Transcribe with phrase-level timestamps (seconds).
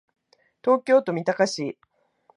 [0.63, 1.77] 東京都三鷹市